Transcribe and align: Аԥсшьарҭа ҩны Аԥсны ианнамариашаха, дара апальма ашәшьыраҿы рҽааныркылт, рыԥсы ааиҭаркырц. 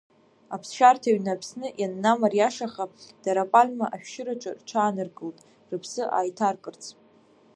Аԥсшьарҭа 0.55 1.09
ҩны 1.15 1.29
Аԥсны 1.33 1.67
ианнамариашаха, 1.81 2.85
дара 3.23 3.41
апальма 3.45 3.85
ашәшьыраҿы 3.95 4.51
рҽааныркылт, 4.57 5.37
рыԥсы 5.69 6.03
ааиҭаркырц. 6.17 6.83